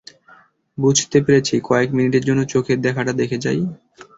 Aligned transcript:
বুঝতে 0.77 1.17
পেরেছি, 1.25 1.55
কয়েক 1.63 1.89
মিনিটের 1.93 2.23
জন্য 2.27 2.41
চোখের 2.53 2.77
দেখাটা 2.81 3.11
দেখে 3.13 3.37
যাই? 3.45 3.61